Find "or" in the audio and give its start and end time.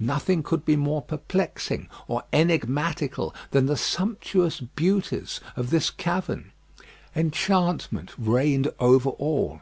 2.08-2.24